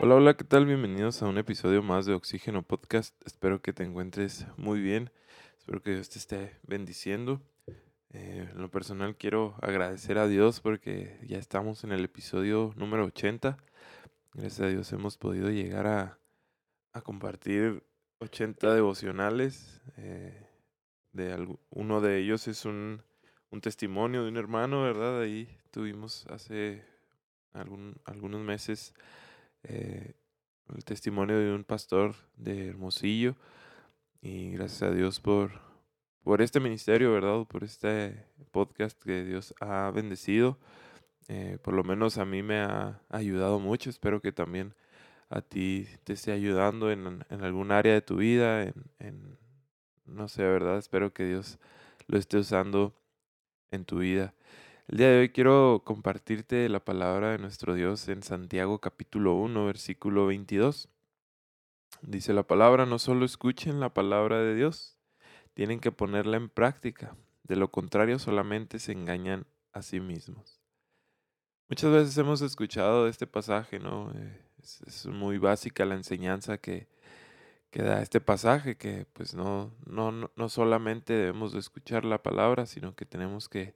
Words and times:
Hola, 0.00 0.14
hola, 0.14 0.36
¿qué 0.36 0.44
tal? 0.44 0.64
Bienvenidos 0.64 1.22
a 1.22 1.26
un 1.26 1.38
episodio 1.38 1.82
más 1.82 2.06
de 2.06 2.14
Oxígeno 2.14 2.62
Podcast. 2.62 3.20
Espero 3.26 3.60
que 3.60 3.72
te 3.72 3.82
encuentres 3.82 4.46
muy 4.56 4.80
bien. 4.80 5.10
Espero 5.58 5.82
que 5.82 5.90
Dios 5.90 6.08
te 6.08 6.20
esté 6.20 6.56
bendiciendo. 6.62 7.42
Eh, 8.12 8.48
en 8.48 8.62
lo 8.62 8.70
personal 8.70 9.16
quiero 9.16 9.56
agradecer 9.60 10.18
a 10.18 10.28
Dios 10.28 10.60
porque 10.60 11.18
ya 11.26 11.38
estamos 11.38 11.82
en 11.82 11.90
el 11.90 12.04
episodio 12.04 12.72
número 12.76 13.06
80. 13.06 13.56
Gracias 14.34 14.60
a 14.60 14.68
Dios 14.68 14.92
hemos 14.92 15.16
podido 15.16 15.50
llegar 15.50 15.88
a, 15.88 16.20
a 16.92 17.00
compartir 17.00 17.82
80 18.20 18.72
devocionales. 18.72 19.82
Eh, 19.96 20.46
de 21.10 21.56
uno 21.70 22.00
de 22.00 22.18
ellos 22.18 22.46
es 22.46 22.64
un, 22.64 23.02
un, 23.50 23.60
testimonio 23.60 24.22
de 24.22 24.28
un 24.28 24.36
hermano, 24.36 24.84
¿verdad? 24.84 25.22
Ahí 25.22 25.58
tuvimos 25.72 26.24
hace 26.28 26.84
algún, 27.52 27.96
algunos 28.04 28.42
meses 28.42 28.94
eh, 29.62 30.14
el 30.74 30.84
testimonio 30.84 31.38
de 31.38 31.52
un 31.52 31.64
pastor 31.64 32.14
de 32.36 32.68
Hermosillo. 32.68 33.36
Y 34.20 34.50
gracias 34.50 34.82
a 34.82 34.90
Dios 34.90 35.20
por, 35.20 35.52
por 36.22 36.42
este 36.42 36.60
ministerio, 36.60 37.12
¿verdad? 37.12 37.44
Por 37.46 37.64
este 37.64 38.24
podcast 38.50 39.00
que 39.02 39.24
Dios 39.24 39.54
ha 39.60 39.90
bendecido. 39.90 40.58
Eh, 41.28 41.58
por 41.62 41.74
lo 41.74 41.84
menos 41.84 42.18
a 42.18 42.24
mí 42.24 42.42
me 42.42 42.60
ha 42.60 43.00
ayudado 43.08 43.60
mucho. 43.60 43.90
Espero 43.90 44.20
que 44.20 44.32
también 44.32 44.74
a 45.30 45.42
ti 45.42 45.86
te 46.04 46.14
esté 46.14 46.32
ayudando 46.32 46.90
en, 46.90 47.24
en 47.28 47.44
algún 47.44 47.70
área 47.70 47.92
de 47.94 48.00
tu 48.02 48.16
vida, 48.16 48.62
en, 48.62 48.74
en, 48.98 49.38
no 50.06 50.28
sé, 50.28 50.42
¿verdad? 50.42 50.78
Espero 50.78 51.12
que 51.12 51.26
Dios 51.26 51.58
lo 52.06 52.18
esté 52.18 52.38
usando 52.38 52.94
en 53.70 53.84
tu 53.84 53.98
vida. 53.98 54.34
El 54.88 54.96
día 54.96 55.10
de 55.10 55.20
hoy 55.20 55.28
quiero 55.28 55.82
compartirte 55.84 56.66
la 56.70 56.82
palabra 56.82 57.32
de 57.32 57.38
nuestro 57.38 57.74
Dios 57.74 58.08
en 58.08 58.22
Santiago 58.22 58.78
capítulo 58.78 59.34
1, 59.34 59.66
versículo 59.66 60.24
22. 60.26 60.88
Dice 62.00 62.32
la 62.32 62.44
palabra, 62.44 62.86
no 62.86 62.98
solo 62.98 63.26
escuchen 63.26 63.80
la 63.80 63.92
palabra 63.92 64.40
de 64.40 64.54
Dios, 64.54 64.96
tienen 65.52 65.80
que 65.80 65.92
ponerla 65.92 66.38
en 66.38 66.48
práctica. 66.48 67.14
De 67.42 67.56
lo 67.56 67.70
contrario, 67.70 68.18
solamente 68.18 68.78
se 68.78 68.92
engañan 68.92 69.46
a 69.74 69.82
sí 69.82 70.00
mismos. 70.00 70.58
Muchas 71.68 71.92
veces 71.92 72.16
hemos 72.16 72.40
escuchado 72.40 73.08
este 73.08 73.26
pasaje, 73.26 73.80
¿no? 73.80 74.10
Eh, 74.14 74.40
es, 74.86 75.04
muy 75.04 75.36
básica 75.36 75.84
la 75.84 75.96
enseñanza 75.96 76.56
que, 76.56 76.88
que 77.68 77.82
da 77.82 78.00
este 78.00 78.22
pasaje, 78.22 78.78
que 78.78 79.04
pues 79.12 79.34
no, 79.34 79.70
no, 79.84 80.30
no 80.34 80.48
solamente 80.48 81.12
debemos 81.12 81.52
de 81.52 81.58
escuchar 81.58 82.06
la 82.06 82.22
palabra, 82.22 82.64
sino 82.64 82.94
que 82.94 83.04
tenemos 83.04 83.50
que 83.50 83.74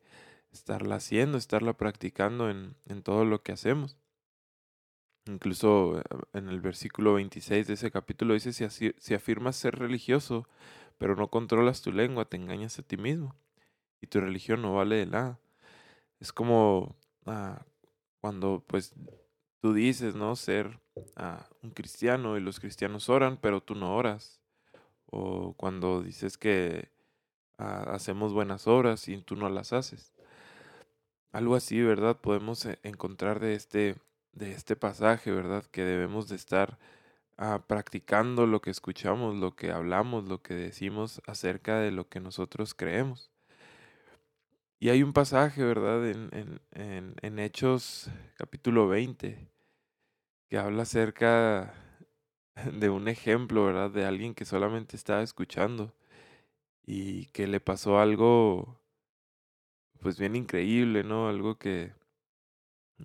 estarla 0.53 0.97
haciendo, 0.97 1.39
estarla 1.39 1.75
practicando 1.75 2.51
en, 2.51 2.77
en 2.87 3.03
todo 3.03 3.25
lo 3.25 3.43
que 3.43 3.53
hacemos. 3.53 3.97
Incluso 5.27 6.01
eh, 6.01 6.03
en 6.33 6.49
el 6.49 6.61
versículo 6.61 7.15
26 7.15 7.67
de 7.67 7.75
ese 7.75 7.91
capítulo 7.91 8.35
dice, 8.35 8.53
si, 8.53 8.93
si 8.99 9.15
afirmas 9.15 9.57
ser 9.57 9.79
religioso, 9.79 10.49
pero 10.99 11.17
no 11.17 11.29
controlas 11.29 11.83
tu 11.83 11.93
lengua, 11.93 12.25
te 12.25 12.37
engañas 12.37 12.79
a 12.79 12.83
ti 12.83 12.97
mismo 12.97 13.35
y 14.03 14.09
tu 14.09 14.21
religión 14.21 14.61
no 14.61 14.75
vale 14.75 14.97
de 14.97 15.07
nada. 15.07 15.39
Es 16.21 16.33
como 16.33 16.97
ah, 17.25 17.65
cuando 18.21 18.63
pues 18.67 18.95
tú 19.61 19.73
dices, 19.73 20.15
¿no? 20.15 20.37
Ser 20.37 20.81
ah, 21.17 21.49
un 21.63 21.71
cristiano 21.71 22.37
y 22.37 22.41
los 22.41 22.61
cristianos 22.61 23.09
oran, 23.09 23.39
pero 23.41 23.63
tú 23.63 23.75
no 23.75 23.97
oras. 23.97 24.41
O 25.07 25.55
cuando 25.55 26.03
dices 26.03 26.37
que 26.37 26.91
ah, 27.59 27.85
hacemos 27.93 28.33
buenas 28.35 28.67
obras 28.67 29.09
y 29.09 29.17
tú 29.23 29.37
no 29.37 29.49
las 29.49 29.73
haces. 29.73 30.13
Algo 31.33 31.57
así, 31.57 31.81
¿verdad? 31.83 32.21
Podemos 32.21 32.65
eh, 32.67 32.79
encontrar 32.83 33.41
de 33.41 33.55
este, 33.55 33.97
de 34.33 34.53
este 34.53 34.77
pasaje, 34.77 35.31
¿verdad? 35.33 35.65
Que 35.65 35.83
debemos 35.83 36.29
de 36.29 36.37
estar 36.37 36.79
ah, 37.39 37.65
practicando 37.67 38.47
lo 38.47 38.61
que 38.61 38.71
escuchamos, 38.71 39.35
lo 39.37 39.57
que 39.57 39.73
hablamos, 39.73 40.29
lo 40.29 40.43
que 40.43 40.55
decimos 40.55 41.23
acerca 41.27 41.79
de 41.79 41.91
lo 41.91 42.09
que 42.09 42.21
nosotros 42.21 42.75
creemos. 42.75 43.31
Y 44.79 44.91
hay 44.91 45.03
un 45.03 45.13
pasaje, 45.13 45.63
¿verdad? 45.65 46.07
En, 46.09 46.29
en, 46.33 46.61
en, 46.73 47.15
en 47.23 47.39
Hechos 47.39 48.11
capítulo 48.37 48.89
20, 48.89 49.49
que 50.51 50.59
habla 50.59 50.83
acerca 50.83 51.73
de 52.73 52.91
un 52.91 53.09
ejemplo, 53.09 53.65
¿verdad? 53.65 53.91
De 53.91 54.05
alguien 54.05 54.35
que 54.35 54.45
solamente 54.45 54.97
estaba 54.97 55.23
escuchando 55.23 55.95
y 56.87 57.27
que 57.27 57.47
le 57.47 57.61
pasó 57.61 58.01
algo 58.01 58.82
pues 60.03 60.19
bien 60.19 60.37
increíble, 60.37 61.05
¿no? 61.05 61.29
Algo 61.29 61.59
que 61.59 61.93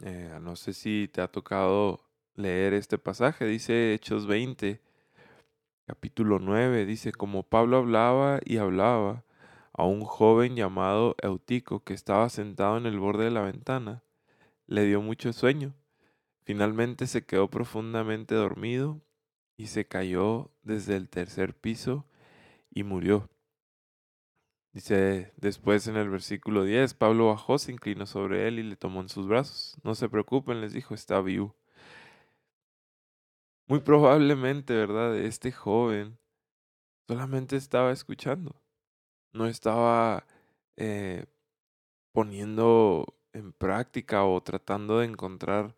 eh, 0.03 0.38
no 0.41 0.56
sé 0.56 0.74
si 0.74 1.08
te 1.08 1.22
ha 1.22 1.28
tocado 1.28 2.02
leer 2.35 2.74
este 2.74 2.97
pasaje, 2.97 3.46
dice 3.46 3.94
Hechos 3.94 4.28
20, 4.28 4.81
capítulo 5.85 6.40
9, 6.40 6.85
dice, 6.85 7.12
como 7.12 7.44
Pablo 7.44 7.78
hablaba 7.78 8.40
y 8.44 8.58
hablaba 8.58 9.24
a 9.74 9.85
un 9.85 10.02
joven 10.02 10.56
llamado 10.56 11.16
Eutico 11.22 11.84
que 11.84 11.94
estaba 11.94 12.30
sentado 12.30 12.78
en 12.78 12.88
el 12.88 13.00
borde 13.00 13.25
de 13.25 13.31
la 13.31 13.41
ventana, 13.41 14.03
le 14.66 14.85
dio 14.85 15.02
mucho 15.02 15.34
sueño. 15.34 15.75
Finalmente 16.44 17.08
se 17.08 17.25
quedó 17.25 17.50
profundamente 17.50 18.34
dormido 18.35 19.02
y 19.56 19.68
se 19.68 19.85
cayó 19.88 20.52
desde 20.64 20.96
el 20.96 21.09
tercer 21.09 21.53
piso 21.56 22.06
y 22.72 22.84
murió. 22.84 23.29
Dice 24.77 25.33
después 25.38 25.88
en 25.88 25.95
el 25.95 26.07
versículo 26.07 26.63
10, 26.63 26.93
Pablo 26.93 27.29
bajó, 27.29 27.57
se 27.57 27.71
inclinó 27.71 28.05
sobre 28.05 28.47
él 28.47 28.59
y 28.59 28.63
le 28.63 28.75
tomó 28.75 29.01
en 29.01 29.09
sus 29.09 29.27
brazos. 29.27 29.75
No 29.81 29.95
se 29.95 30.07
preocupen, 30.07 30.61
les 30.61 30.71
dijo, 30.71 30.93
está 30.93 31.19
vivo. 31.19 31.55
Muy 33.66 33.79
probablemente, 33.79 34.75
¿verdad? 34.75 35.17
Este 35.17 35.51
joven 35.51 36.19
solamente 37.07 37.55
estaba 37.55 37.91
escuchando. 37.91 38.61
No 39.33 39.47
estaba 39.47 40.27
eh, 40.75 41.25
poniendo 42.11 43.16
en 43.33 43.53
práctica 43.53 44.25
o 44.25 44.39
tratando 44.43 44.99
de 44.99 45.07
encontrar 45.07 45.75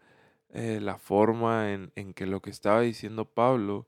eh, 0.50 0.82
la 0.82 0.98
forma 0.98 1.72
en, 1.72 1.94
en, 1.96 2.14
que 2.14 2.26
lo 2.26 2.42
que 2.42 2.50
estaba 2.50 2.82
diciendo 2.82 3.24
Pablo, 3.24 3.88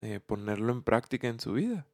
eh, 0.00 0.18
ponerlo 0.18 0.72
en 0.72 0.82
práctica 0.82 1.28
en 1.28 1.38
su 1.38 1.52
vida. 1.52 1.86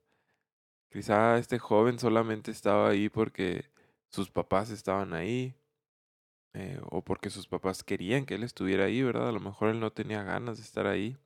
Quizá 0.93 1.39
este 1.39 1.59
joven 1.59 1.99
solamente 1.99 2.51
estaba 2.51 2.91
ahí 2.91 3.09
porque 3.09 3.65
sus 4.11 4.31
papás 4.31 4.71
estaban 4.71 5.15
ahí, 5.15 5.55
eh, 6.53 6.79
o 6.91 7.03
porque 7.03 7.31
sus 7.31 7.47
papás 7.47 7.83
querían 7.83 8.27
que 8.27 8.35
él 8.35 8.43
estuviera 8.43 8.85
ahí, 8.85 9.03
¿verdad? 9.03 9.29
A 9.29 9.33
lo 9.33 9.41
mejor 9.41 9.71
él 9.71 9.81
no 9.81 9.91
tenía 9.93 10.23
ganas 10.23 10.59
de 10.59 10.65
estar 10.65 10.87
ahí. 10.87 11.17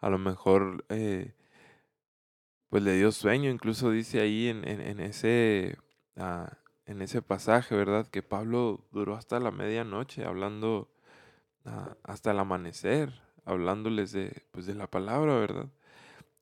A 0.00 0.08
lo 0.08 0.18
mejor, 0.18 0.84
eh, 0.88 1.34
pues 2.70 2.82
le 2.82 2.96
dio 2.96 3.12
sueño, 3.12 3.50
incluso 3.50 3.90
dice 3.90 4.20
ahí 4.20 4.48
en, 4.48 4.64
ese, 5.00 5.76
ah, 6.16 6.56
en 6.86 7.02
ese 7.02 7.20
pasaje, 7.20 7.76
¿verdad? 7.76 8.06
Que 8.06 8.22
Pablo 8.22 8.86
duró 8.90 9.16
hasta 9.16 9.38
la 9.38 9.50
medianoche 9.50 10.24
hablando, 10.24 10.88
ah, 11.66 11.96
hasta 12.04 12.30
el 12.32 12.38
amanecer, 12.38 13.12
hablándoles 13.44 14.12
de, 14.12 14.44
pues, 14.52 14.66
de 14.66 14.74
la 14.74 14.88
palabra, 14.90 15.34
¿verdad? 15.36 15.68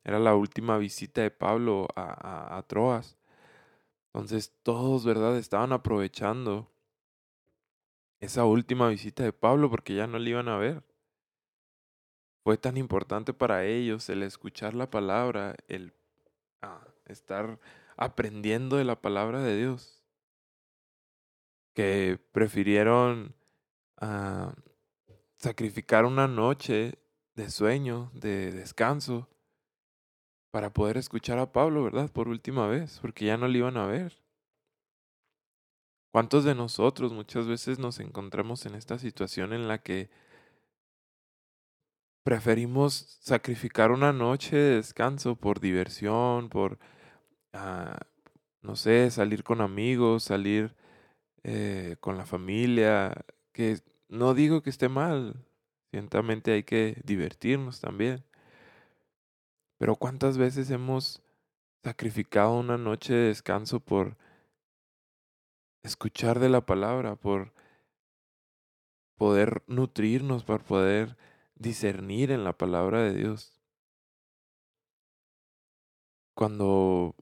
Era 0.04 0.18
la 0.18 0.34
última 0.34 0.78
visita 0.78 1.20
de 1.20 1.30
Pablo 1.30 1.88
a, 1.94 2.56
a, 2.56 2.62
Troas. 2.62 3.18
Entonces 4.12 4.52
todos, 4.62 5.04
¿verdad? 5.04 5.36
Estaban 5.36 5.72
aprovechando 5.72 6.70
esa 8.20 8.44
última 8.44 8.88
visita 8.88 9.22
de 9.22 9.32
Pablo 9.32 9.70
porque 9.70 9.94
ya 9.94 10.06
no 10.06 10.18
le 10.18 10.30
iban 10.30 10.48
a 10.48 10.56
ver. 10.56 10.82
Fue 12.42 12.56
tan 12.56 12.76
importante 12.76 13.34
para 13.34 13.64
ellos 13.66 14.08
el 14.08 14.22
escuchar 14.22 14.74
la 14.74 14.90
palabra, 14.90 15.56
el 15.68 15.92
ah, 16.62 16.86
estar 17.06 17.58
aprendiendo 17.96 18.76
de 18.76 18.84
la 18.84 19.00
palabra 19.00 19.42
de 19.42 19.58
Dios, 19.58 20.02
que 21.74 22.18
prefirieron 22.32 23.34
ah, 23.98 24.54
sacrificar 25.36 26.06
una 26.06 26.26
noche 26.26 26.98
de 27.34 27.50
sueño, 27.50 28.10
de 28.14 28.52
descanso, 28.52 29.28
para 30.50 30.72
poder 30.72 30.96
escuchar 30.96 31.38
a 31.38 31.52
Pablo, 31.52 31.84
¿verdad? 31.84 32.10
Por 32.10 32.28
última 32.28 32.66
vez, 32.66 32.98
porque 33.00 33.26
ya 33.26 33.36
no 33.36 33.48
le 33.48 33.58
iban 33.58 33.76
a 33.76 33.86
ver. 33.86 34.20
¿Cuántos 36.12 36.44
de 36.44 36.54
nosotros 36.56 37.12
muchas 37.12 37.46
veces 37.46 37.78
nos 37.78 38.00
encontramos 38.00 38.66
en 38.66 38.74
esta 38.74 38.98
situación 38.98 39.52
en 39.52 39.68
la 39.68 39.78
que 39.82 40.10
preferimos 42.24 43.18
sacrificar 43.20 43.92
una 43.92 44.12
noche 44.12 44.56
de 44.56 44.76
descanso 44.76 45.36
por 45.36 45.60
diversión, 45.60 46.48
por, 46.48 46.78
ah, 47.52 47.98
no 48.62 48.76
sé, 48.76 49.10
salir 49.10 49.44
con 49.44 49.60
amigos, 49.60 50.24
salir 50.24 50.74
eh, 51.44 51.96
con 52.00 52.18
la 52.18 52.26
familia, 52.26 53.24
que 53.52 53.78
no 54.08 54.34
digo 54.34 54.62
que 54.62 54.70
esté 54.70 54.88
mal, 54.88 55.46
ciertamente 55.90 56.52
hay 56.52 56.64
que 56.64 57.00
divertirnos 57.04 57.80
también, 57.80 58.24
pero 59.80 59.96
¿cuántas 59.96 60.38
veces 60.38 60.70
hemos 60.70 61.22
sacrificado 61.82 62.52
una 62.52 62.78
noche 62.78 63.14
de 63.14 63.28
descanso 63.28 63.80
por 63.80 64.16
escuchar 65.82 66.38
de 66.38 66.50
la 66.50 66.60
palabra, 66.60 67.16
por, 67.16 67.52
poder 69.20 69.62
nutrirnos, 69.66 70.44
para 70.44 70.64
poder 70.64 71.18
discernir 71.54 72.30
en 72.30 72.42
la 72.42 72.54
palabra 72.54 73.02
de 73.02 73.12
Dios. 73.12 73.52
Cuando, 76.32 77.14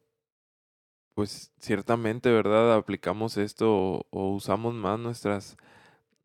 pues 1.14 1.50
ciertamente, 1.58 2.30
¿verdad? 2.30 2.76
Aplicamos 2.76 3.36
esto 3.36 4.06
o, 4.10 4.32
usamos 4.32 4.74
más 4.74 5.00
nuestras 5.00 5.56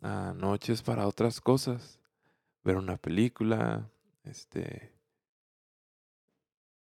ah, 0.04 0.36
noches 0.38 0.84
para 0.84 1.08
otras 1.08 1.42
cosas. 1.42 2.00
Ver 2.64 2.78
una 2.78 2.98
película, 2.98 3.90
este, 4.26 4.94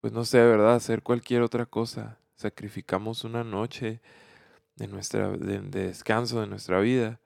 pues 0.01 0.13
no 0.13 0.25
sé, 0.25 0.39
¿verdad? 0.39 0.75
Hacer 0.75 1.03
cualquier 1.03 1.42
otra 1.44 1.65
cosa. 1.65 2.19
Sacrificamos 2.36 3.24
una 3.24 3.44
noche 3.44 4.01
de, 4.75 4.88
nuestra, 4.88 5.30
de 5.30 5.62
descanso 5.62 6.42
de 6.42 6.48
nuestra 6.48 6.80
vida 6.80 7.19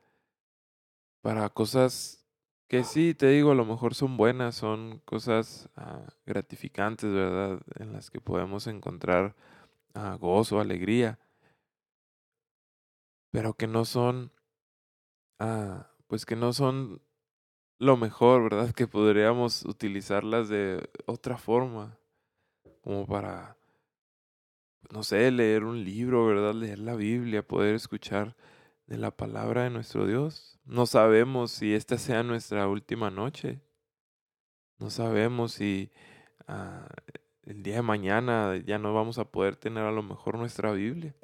para 1.22 1.50
cosas 1.50 2.24
que 2.68 2.84
sí, 2.84 3.14
te 3.16 3.28
digo, 3.30 3.52
a 3.52 3.56
lo 3.56 3.66
mejor 3.66 3.96
son 3.96 4.18
buenas, 4.18 4.56
son 4.56 5.00
cosas 5.06 5.70
ah, 5.76 6.06
gratificantes, 6.26 7.12
¿verdad? 7.12 7.62
En 7.80 7.94
las 7.94 8.12
que 8.12 8.22
podemos 8.22 8.68
encontrar 8.68 9.36
uh, 9.96 10.18
gozo, 10.20 10.60
alegría, 10.60 11.20
pero 13.32 13.54
que 13.54 13.68
no 13.68 13.86
son, 13.86 14.32
ah, 15.40 15.88
pues 16.08 16.26
que 16.26 16.36
no 16.36 16.54
son 16.54 17.02
lo 17.80 17.98
mejor, 17.98 18.44
¿verdad? 18.44 18.72
Que 18.76 18.88
podríamos 18.88 19.66
utilizarlas 19.66 20.50
de 20.50 20.90
otra 21.06 21.38
forma, 21.38 21.98
como 22.86 23.08
para, 23.08 23.58
no 24.92 25.02
sé, 25.02 25.32
leer 25.32 25.64
un 25.64 25.84
libro, 25.84 26.28
¿verdad? 26.28 26.54
Leer 26.54 26.78
la 26.78 26.94
Biblia, 26.94 27.42
poder 27.42 27.74
escuchar 27.74 28.36
de 28.86 29.00
la 29.00 29.10
palabra 29.10 29.64
de 29.64 29.72
nuestro 29.72 30.06
Dios. 30.06 30.60
No 30.66 30.86
sabemos 30.86 31.50
si 31.50 31.74
esta 31.74 31.98
sea 31.98 32.22
nuestra 32.22 32.68
última 32.68 33.10
noche. 33.10 33.60
No 34.78 34.92
sabemos 34.92 35.54
si 35.54 35.92
ah, 36.48 36.88
el 37.42 37.64
día 37.64 37.78
de 37.78 37.82
mañana 37.82 38.56
ya 38.58 38.78
no 38.78 38.94
vamos 38.94 39.18
a 39.18 39.32
poder 39.32 39.56
tener 39.56 39.84
a 39.84 39.92
lo 39.92 40.04
mejor 40.04 40.38
nuestra 40.38 40.72
Biblia. 40.72 41.16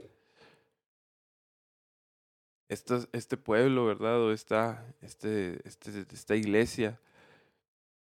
Este, 2.69 2.95
este 3.11 3.37
pueblo, 3.37 3.85
¿verdad? 3.85 4.19
O 4.19 4.31
esta, 4.31 4.95
este, 5.01 5.59
este, 5.67 6.07
esta 6.11 6.35
iglesia 6.35 6.99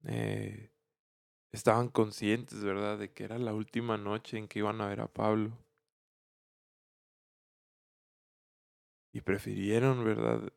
eh, 0.05 0.71
estaban 1.53 1.89
conscientes, 1.89 2.63
¿verdad? 2.63 2.99
De 2.99 3.13
que 3.13 3.25
era 3.25 3.39
la 3.39 3.55
última 3.55 3.97
noche 3.97 4.39
en 4.39 4.49
que 4.49 4.61
iban 4.61 4.81
a 4.81 4.89
ver 4.89 5.01
a 5.01 5.09
Pablo. 5.09 5.53
y 9.13 9.21
prefirieron, 9.21 10.05
¿verdad? 10.05 10.53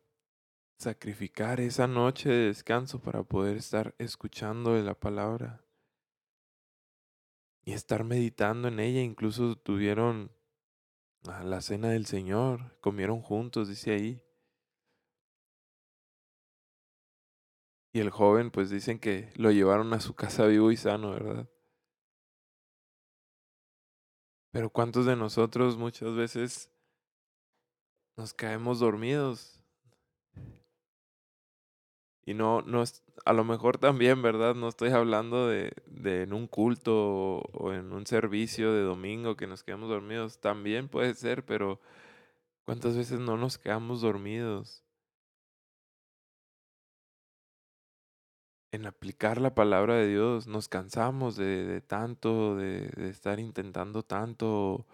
Sacrificar 0.77 1.59
esa 1.59 1.87
noche 1.87 2.29
de 2.29 2.47
descanso 2.47 2.99
para 2.99 3.23
poder 3.23 3.57
estar 3.57 3.95
escuchando 3.97 4.75
la 4.81 4.93
palabra 4.93 5.63
y 7.63 7.73
estar 7.73 8.03
meditando 8.03 8.67
en 8.67 8.79
ella. 8.79 9.01
Incluso 9.01 9.55
tuvieron 9.55 10.31
la 11.23 11.61
cena 11.61 11.89
del 11.89 12.05
Señor, 12.05 12.77
comieron 12.81 13.21
juntos, 13.21 13.67
dice 13.67 13.93
ahí. 13.93 14.23
Y 17.93 17.99
el 17.99 18.09
joven, 18.09 18.51
pues 18.51 18.69
dicen 18.69 18.99
que 18.99 19.31
lo 19.35 19.51
llevaron 19.51 19.93
a 19.93 19.99
su 19.99 20.13
casa 20.13 20.45
vivo 20.45 20.71
y 20.71 20.77
sano, 20.77 21.11
¿verdad? 21.11 21.49
Pero 24.51 24.69
¿cuántos 24.69 25.05
de 25.05 25.15
nosotros 25.15 25.77
muchas 25.77 26.15
veces 26.15 26.71
nos 28.17 28.33
caemos 28.33 28.79
dormidos. 28.79 29.59
Y 32.23 32.35
no, 32.35 32.61
no 32.61 32.83
a 33.25 33.33
lo 33.33 33.43
mejor 33.43 33.77
también, 33.79 34.21
¿verdad? 34.21 34.53
No 34.53 34.67
estoy 34.67 34.91
hablando 34.91 35.47
de, 35.47 35.73
de 35.87 36.23
en 36.23 36.33
un 36.33 36.47
culto 36.47 37.39
o, 37.39 37.73
en 37.73 37.91
un 37.91 38.05
servicio 38.05 38.73
de 38.73 38.81
domingo 38.81 39.35
que 39.35 39.47
nos 39.47 39.63
quedamos 39.63 39.89
dormidos. 39.89 40.39
También 40.39 40.87
puede 40.87 41.15
ser, 41.15 41.43
pero 41.45 41.79
¿cuántas 42.63 42.95
veces 42.95 43.19
no 43.19 43.37
nos 43.37 43.57
quedamos 43.57 44.01
dormidos? 44.01 44.83
En 48.71 48.85
aplicar 48.85 49.41
la 49.41 49.53
palabra 49.53 49.95
de 49.95 50.07
Dios 50.07 50.47
nos 50.47 50.69
cansamos 50.69 51.35
de, 51.35 51.65
de 51.65 51.81
tanto, 51.81 52.55
de, 52.55 52.87
de, 52.95 53.09
estar 53.09 53.39
intentando 53.39 54.03
tanto, 54.03 54.85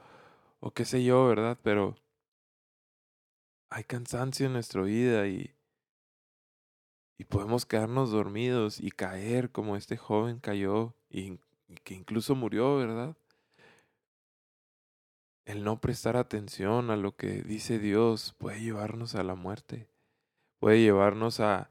o, 0.60 0.72
qué 0.72 0.84
sé 0.84 1.04
yo, 1.04 1.28
¿verdad? 1.28 1.60
Pero 1.62 1.96
hay 3.70 3.84
cansancio 3.84 4.48
en 4.48 4.54
nuestra 4.54 4.82
vida 4.82 5.28
y, 5.28 5.54
y 7.18 7.26
podemos 7.26 7.66
quedarnos 7.66 8.12
dormidos 8.12 8.80
y 8.80 8.92
caer 8.92 9.52
como 9.52 9.76
este 9.76 9.98
joven 9.98 10.40
cayó 10.40 10.94
y, 11.10 11.40
que 11.84 11.94
incluso 11.94 12.36
murió, 12.36 12.78
¿verdad? 12.78 13.16
El 15.46 15.64
no 15.64 15.82
prestar 15.82 16.18
atención 16.18 16.92
a 16.92 16.96
lo 16.96 17.16
que 17.16 17.42
dice 17.44 17.80
Dios 17.80 18.34
puede 18.38 18.62
llevarnos 18.62 19.16
a 19.16 19.24
la 19.24 19.36
muerte, 19.36 19.90
puede 20.60 20.82
llevarnos 20.82 21.40
a, 21.40 21.70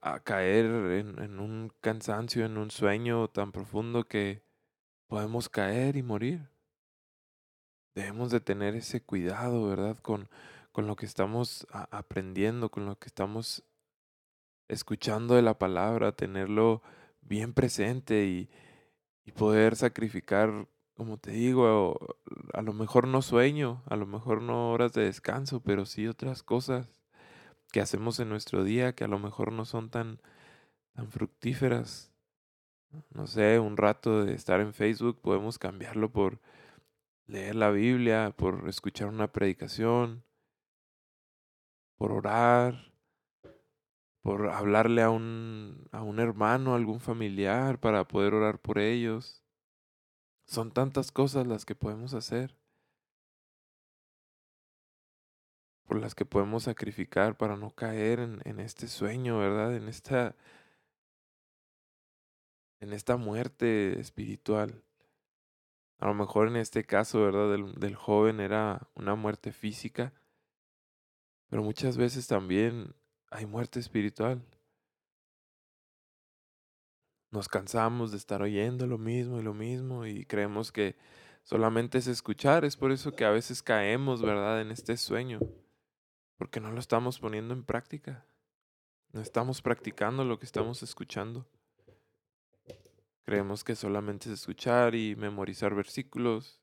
a, 0.00 0.20
caer 0.20 0.66
en, 0.66 1.40
un 1.40 1.72
cansancio, 1.80 2.44
en 2.44 2.56
un 2.58 2.70
sueño 2.70 3.28
tan 3.28 3.52
profundo 3.52 4.04
que 4.04 4.42
podemos 5.06 5.48
caer 5.48 5.96
y 5.96 6.02
morir. 6.02 6.48
Debemos 7.94 8.30
de 8.30 8.40
tener 8.40 8.74
ese 8.74 9.02
cuidado, 9.02 9.68
¿verdad? 9.68 9.98
Con, 9.98 10.28
con 10.72 10.86
lo 10.86 10.96
que 10.96 11.06
estamos 11.06 11.66
aprendiendo, 11.70 12.70
con 12.70 12.86
lo 12.86 12.98
que 12.98 13.08
estamos 13.08 13.64
escuchando 14.68 15.34
de 15.34 15.42
la 15.42 15.58
palabra, 15.58 16.12
tenerlo 16.12 16.82
bien 17.20 17.52
presente 17.52 18.24
y, 18.24 18.50
y 19.24 19.32
poder 19.32 19.76
sacrificar, 19.76 20.68
como 20.94 21.18
te 21.18 21.32
digo, 21.32 22.16
a 22.54 22.62
lo 22.62 22.72
mejor 22.72 23.06
no 23.06 23.20
sueño, 23.20 23.82
a 23.86 23.96
lo 23.96 24.06
mejor 24.06 24.40
no 24.40 24.70
horas 24.70 24.92
de 24.92 25.04
descanso, 25.04 25.60
pero 25.60 25.84
sí 25.84 26.06
otras 26.06 26.42
cosas 26.42 27.01
que 27.72 27.80
hacemos 27.80 28.20
en 28.20 28.28
nuestro 28.28 28.62
día 28.62 28.94
que 28.94 29.04
a 29.04 29.08
lo 29.08 29.18
mejor 29.18 29.50
no 29.50 29.64
son 29.64 29.90
tan, 29.90 30.20
fructíferas. 31.10 32.12
No 33.10 33.26
sé, 33.26 33.58
un 33.58 33.78
rato 33.78 34.24
de 34.24 34.34
estar 34.34 34.60
en 34.60 34.74
Facebook 34.74 35.20
podemos 35.22 35.58
cambiarlo 35.58 36.12
por 36.12 36.38
leer 37.26 37.54
la 37.56 37.70
Biblia, 37.70 38.34
por 38.36 38.68
escuchar 38.68 39.08
una 39.08 39.32
predicación, 39.32 40.22
por 41.96 42.12
orar, 42.12 42.92
por 44.20 44.50
hablarle 44.50 45.00
a 45.00 45.08
un, 45.08 45.88
a 45.92 46.02
un 46.02 46.20
hermano, 46.20 46.74
a 46.74 46.76
algún 46.76 47.00
familiar, 47.00 47.80
para 47.80 48.06
poder 48.06 48.34
orar 48.34 48.60
por 48.60 48.78
ellos. 48.78 49.42
Son 50.44 50.70
tantas 50.70 51.10
cosas 51.10 51.46
las 51.46 51.64
que 51.64 51.74
podemos 51.74 52.12
hacer, 52.12 52.54
por 55.86 56.00
las 56.00 56.14
que 56.14 56.24
podemos 56.24 56.64
sacrificar 56.64 57.36
para 57.36 57.56
no 57.56 57.70
caer 57.74 58.20
en, 58.20 58.60
este 58.60 58.88
sueño, 58.88 59.38
¿verdad? 59.38 59.74
En 59.76 59.88
esta, 59.88 60.36
en 62.80 62.92
esta 62.92 63.16
muerte 63.16 64.00
espiritual. 64.00 64.82
A 65.98 66.06
lo 66.06 66.14
mejor 66.14 66.48
en 66.48 66.56
este 66.56 66.84
caso, 66.84 67.22
¿verdad? 67.22 67.50
Del, 67.50 67.74
del 67.74 67.94
joven 67.94 68.40
era 68.40 68.88
una 68.94 69.14
muerte 69.14 69.52
física, 69.52 70.12
pero 71.48 71.62
muchas 71.62 71.96
veces 71.96 72.26
también 72.26 72.94
hay 73.30 73.46
muerte 73.46 73.80
espiritual. 73.80 74.42
Nos 77.30 77.48
cansamos 77.48 78.10
de 78.10 78.18
estar 78.18 78.42
oyendo 78.42 78.86
lo 78.86 78.98
mismo 78.98 79.40
y 79.40 79.42
lo 79.42 79.54
mismo 79.54 80.06
y 80.06 80.26
creemos 80.26 80.70
que 80.70 80.96
solamente 81.44 81.98
es 81.98 82.06
escuchar. 82.06 82.64
Es 82.64 82.76
por 82.76 82.92
eso 82.92 83.12
que 83.12 83.24
a 83.24 83.30
veces 83.30 83.62
caemos, 83.62 84.20
¿verdad?, 84.20 84.60
en 84.60 84.70
este 84.70 84.96
sueño. 84.96 85.40
Porque 86.42 86.58
no 86.58 86.72
lo 86.72 86.80
estamos 86.80 87.20
poniendo 87.20 87.54
en 87.54 87.62
práctica. 87.62 88.26
No 89.12 89.20
estamos 89.20 89.62
practicando 89.62 90.24
lo 90.24 90.40
que 90.40 90.44
estamos 90.44 90.82
escuchando. 90.82 91.46
Creemos 93.22 93.62
que 93.62 93.76
solamente 93.76 94.28
es 94.28 94.40
escuchar 94.40 94.96
y 94.96 95.14
memorizar 95.14 95.72
versículos, 95.72 96.60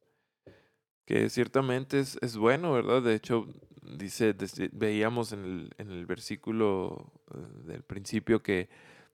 que 1.05 1.29
ciertamente 1.29 2.01
es, 2.01 2.17
es 2.21 2.35
bueno, 2.35 2.73
¿verdad? 2.73 3.01
De 3.01 3.15
hecho, 3.15 3.47
dice, 3.81 4.35
veíamos 4.73 5.31
en 5.31 5.45
el, 5.45 5.73
en 5.77 5.91
el 5.91 6.05
versículo 6.05 7.13
eh, 7.33 7.37
del 7.63 7.83
principio 7.83 8.43
que 8.43 8.67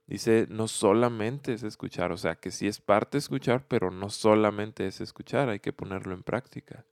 dice, 0.08 0.48
no 0.50 0.68
solamente 0.68 1.54
es 1.54 1.62
escuchar, 1.62 2.12
o 2.12 2.18
sea, 2.18 2.38
que 2.38 2.50
sí 2.50 2.68
es 2.68 2.82
parte 2.82 3.20
escuchar, 3.20 3.68
pero 3.68 3.92
no 3.92 4.10
solamente 4.10 4.88
es 4.88 5.00
escuchar, 5.00 5.48
hay 5.48 5.60
que 5.60 5.74
ponerlo 5.74 6.16
en 6.16 6.24
práctica. 6.24 6.88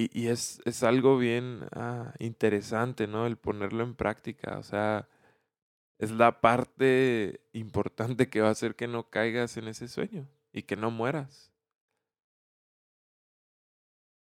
Y, 0.00 0.08
y 0.18 0.28
es, 0.28 0.62
es 0.64 0.82
algo 0.82 1.18
bien 1.18 1.66
ah, 1.72 2.14
interesante, 2.18 3.06
¿no? 3.06 3.26
El 3.26 3.36
ponerlo 3.36 3.84
en 3.84 3.94
práctica, 3.94 4.58
o 4.58 4.62
sea, 4.62 5.08
es 5.98 6.10
la 6.12 6.40
parte 6.40 7.42
importante 7.52 8.30
que 8.30 8.40
va 8.40 8.48
a 8.48 8.52
hacer 8.52 8.76
que 8.76 8.88
no 8.88 9.10
caigas 9.10 9.56
en 9.58 9.68
ese 9.68 9.88
sueño 9.88 10.28
y 10.52 10.62
que 10.64 10.76
no 10.76 10.90
mueras. 10.90 11.52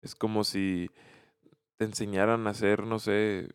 Es 0.03 0.15
como 0.15 0.45
si 0.45 0.91
te 1.79 1.85
enseñaran 1.87 2.47
a 2.47 2.51
hacer, 2.51 2.85
no 2.87 2.99
sé, 2.99 3.51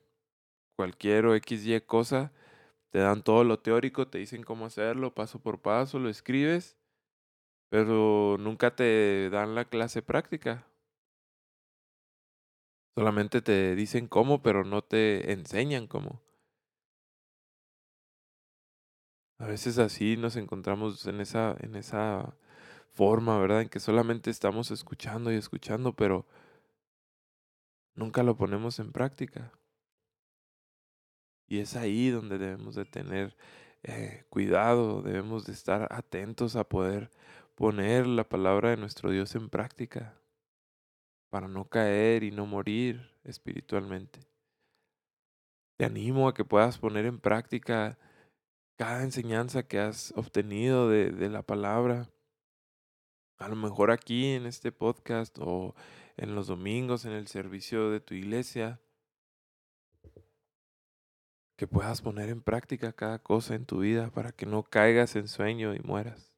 cualquier 0.77 1.27
o 1.27 1.35
XY 1.35 1.81
cosa, 1.81 2.33
te 2.91 2.99
dan 2.99 3.23
todo 3.23 3.43
lo 3.45 3.59
teórico, 3.59 4.07
te 4.09 4.19
dicen 4.19 4.43
cómo 4.43 4.65
hacerlo 4.67 5.15
paso 5.15 5.41
por 5.41 5.61
paso, 5.61 5.99
lo 5.99 6.09
escribes, 6.09 6.77
pero 7.69 8.37
nunca 8.39 8.75
te 8.75 9.29
dan 9.31 9.55
la 9.55 9.65
clase 9.65 10.01
práctica. 10.03 10.67
Solamente 12.95 13.41
te 13.41 13.75
dicen 13.75 14.07
cómo, 14.07 14.41
pero 14.41 14.63
no 14.63 14.81
te 14.81 15.31
enseñan 15.31 15.87
cómo. 15.87 16.21
A 19.39 19.47
veces 19.47 19.77
así 19.77 20.17
nos 20.17 20.35
encontramos 20.35 21.05
en 21.07 21.21
esa, 21.21 21.55
en 21.61 21.75
esa 21.75 22.35
forma, 22.93 23.39
¿verdad? 23.39 23.61
En 23.61 23.69
que 23.69 23.79
solamente 23.79 24.29
estamos 24.29 24.71
escuchando 24.71 25.31
y 25.31 25.35
escuchando, 25.35 25.93
pero 25.95 26.25
nunca 27.95 28.23
lo 28.23 28.35
ponemos 28.35 28.79
en 28.79 28.91
práctica. 28.91 29.53
Y 31.47 31.59
es 31.59 31.75
ahí 31.75 32.09
donde 32.09 32.37
debemos 32.37 32.75
de 32.75 32.85
tener 32.85 33.35
eh, 33.83 34.25
cuidado, 34.29 35.01
debemos 35.01 35.45
de 35.45 35.53
estar 35.53 35.87
atentos 35.91 36.55
a 36.55 36.65
poder 36.65 37.09
poner 37.55 38.07
la 38.07 38.27
palabra 38.27 38.71
de 38.71 38.77
nuestro 38.77 39.09
Dios 39.11 39.35
en 39.35 39.49
práctica 39.49 40.19
para 41.29 41.47
no 41.47 41.69
caer 41.69 42.23
y 42.23 42.31
no 42.31 42.45
morir 42.45 43.15
espiritualmente. 43.23 44.19
Te 45.77 45.85
animo 45.85 46.27
a 46.27 46.33
que 46.33 46.43
puedas 46.43 46.77
poner 46.77 47.05
en 47.05 47.19
práctica 47.19 47.97
cada 48.77 49.03
enseñanza 49.03 49.63
que 49.63 49.79
has 49.79 50.13
obtenido 50.15 50.89
de, 50.89 51.11
de 51.11 51.29
la 51.29 51.43
palabra. 51.43 52.09
A 53.37 53.47
lo 53.47 53.55
mejor 53.55 53.91
aquí 53.91 54.33
en 54.33 54.45
este 54.45 54.71
podcast 54.71 55.37
o 55.39 55.75
en 56.17 56.35
los 56.35 56.47
domingos 56.47 57.05
en 57.05 57.13
el 57.13 57.27
servicio 57.27 57.89
de 57.89 58.01
tu 58.01 58.13
iglesia. 58.13 58.81
Que 61.55 61.67
puedas 61.67 62.01
poner 62.01 62.29
en 62.29 62.41
práctica 62.41 62.93
cada 62.93 63.19
cosa 63.19 63.55
en 63.55 63.65
tu 63.65 63.79
vida 63.79 64.11
para 64.11 64.31
que 64.31 64.45
no 64.45 64.63
caigas 64.63 65.15
en 65.15 65.27
sueño 65.27 65.73
y 65.73 65.79
mueras. 65.79 66.28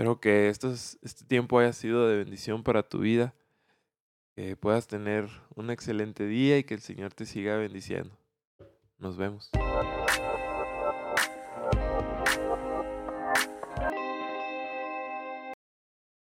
Espero 0.00 0.18
que 0.18 0.48
este 0.48 1.26
tiempo 1.26 1.58
haya 1.58 1.74
sido 1.74 2.08
de 2.08 2.16
bendición 2.16 2.62
para 2.62 2.82
tu 2.82 3.00
vida, 3.00 3.34
que 4.34 4.56
puedas 4.56 4.86
tener 4.86 5.28
un 5.54 5.68
excelente 5.68 6.26
día 6.26 6.56
y 6.56 6.64
que 6.64 6.72
el 6.72 6.80
Señor 6.80 7.12
te 7.12 7.26
siga 7.26 7.58
bendiciendo. 7.58 8.16
Nos 8.96 9.18
vemos. 9.18 9.50